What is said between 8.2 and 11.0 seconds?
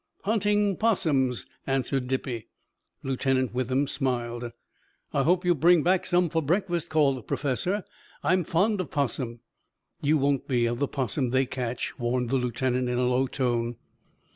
"I am fond of 'possum." "You won't be of the